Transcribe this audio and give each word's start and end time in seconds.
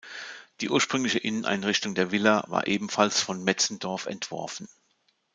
Die 0.61 0.71
ursprüngliche 0.71 1.19
Inneneinrichtung 1.19 1.93
der 1.93 2.09
Villa 2.11 2.43
war 2.47 2.65
ebenfalls 2.65 3.21
von 3.21 3.43
Metzendorf 3.43 4.07
entworfen. 4.07 4.67